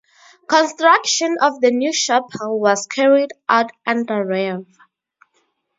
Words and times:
Construction 0.47 1.37
of 1.39 1.61
the 1.61 1.69
new 1.69 1.93
chapel 1.93 2.59
was 2.59 2.87
carried 2.87 3.29
out 3.47 3.69
under 3.85 4.25
Rev. 4.25 4.65